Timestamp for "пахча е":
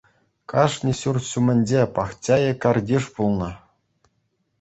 1.97-2.57